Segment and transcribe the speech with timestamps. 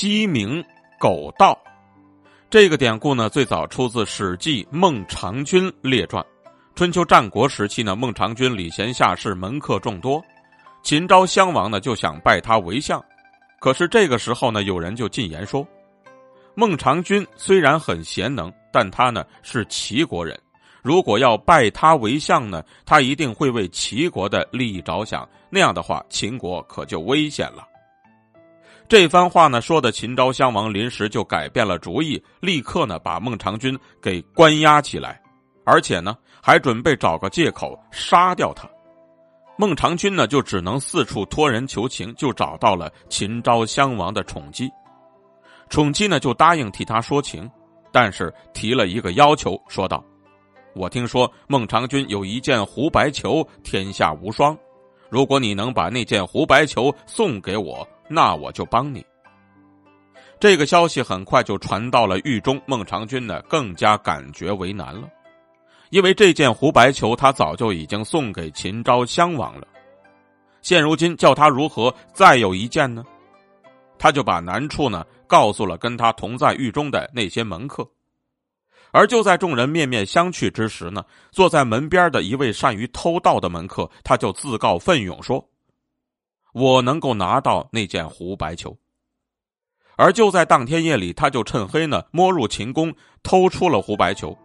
[0.00, 0.64] 鸡鸣
[0.96, 1.58] 狗盗。
[2.48, 6.22] 这个典故呢，最早出自《史记·孟尝君列传》。
[6.76, 10.24] 春秋战国时期呢，孟尝君礼贤下士，门客众多。
[10.84, 13.04] 秦昭襄王呢就想拜他为相，
[13.58, 15.66] 可是这个时候呢，有人就进言说，
[16.54, 20.40] 孟尝君虽然很贤能，但他呢是齐国人，
[20.80, 27.66] 如果要拜他为相呢，他一定会为齐国的利益着想，那样的话，秦国可就危险了。
[28.88, 35.20] 这番话呢说的秦昭襄王临时就改变了主意，立刻呢把孟尝君给关押起来，
[35.64, 38.66] 而且呢还准备找个借口杀掉他。
[39.58, 44.70] 孟尝君呢，就只能四处托人求情，就找到了秦昭襄王的宠姬。
[45.68, 47.50] 宠姬呢，就答应替他说情，
[47.92, 50.02] 但是提了一个要求，说道
[50.74, 54.56] ：“我听说孟尝君有一件狐白裘，天下无双。
[55.10, 59.04] 如果你能把那件狐白裘送给我，那我就帮你。”
[60.40, 65.08] 这个消息很快就传到了狱中，孟尝君呢，更加感觉为难了。
[65.90, 69.66] 因为这件胡白裘，他早就已经送给秦昭襄王了。
[70.62, 73.04] 现如今叫他如何再有一件呢？
[73.98, 77.88] 他就把难处呢告诉了跟他同在狱中的那些门客。
[78.92, 85.44] 而就在众人面面相觑之时呢，坐在门边的一位善于偷盗的门客，他就自告奋勇说
[86.58, 88.76] ：“我能够拿到那件胡白球。”
[89.96, 94.36] 而就在当天夜里，他就趁黑呢摸入秦宫，偷出了胡白球。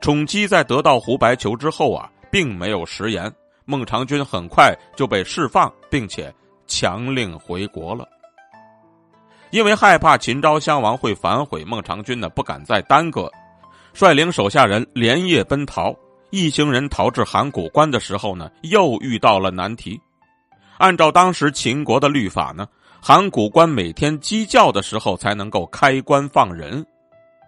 [0.00, 3.32] 宠姬在得到胡白球之后啊，并没有食言。
[3.64, 6.34] 孟尝君很快就被释放，并且
[6.66, 8.08] 强令回国了。
[9.52, 13.30] 因为害怕秦昭襄王会反悔，孟尝君呢不敢再耽搁，
[13.94, 15.94] 率领手下人连夜奔逃。
[16.30, 20.00] 一行人逃至函谷关的时候呢，又遇到了难题。
[20.82, 22.66] 按照当时秦国的律法呢，
[23.00, 26.84] 函谷关每天鸡叫的时候才能够开关放人，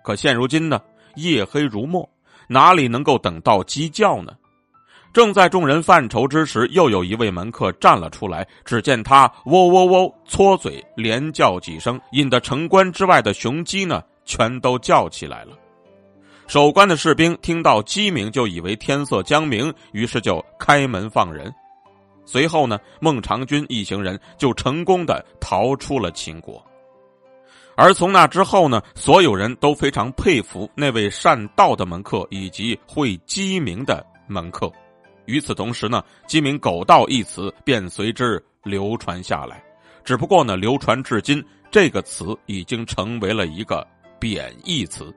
[0.05, 0.81] 可现如今呢，
[1.17, 2.09] 夜黑如墨。
[2.47, 4.33] 哪里能够等到鸡叫呢？
[5.13, 8.47] 正在众人犯愁之时，又有一位门客站了出来。
[8.65, 15.59] 只见他喔喔喔搓嘴，连叫几声，引得城关之外的雄鸡呢，全都叫起来了。
[16.47, 21.53] 守关的士兵听到鸡鸣，就以为天色将明，于是就开门放人。
[22.25, 26.65] 随后呢，孟尝君一行人就成功的逃出了秦国。
[27.77, 34.71] 而从那之后呢，所有人都非常佩服那位善道的门客以及会鸡鸣的门客。
[35.27, 39.65] 与此同时呢，“鸡鸣狗盗”一词便随之流传下来。
[40.05, 43.87] 只不过呢，流传至今，这个词已经成为了一个
[44.21, 45.13] 贬义词。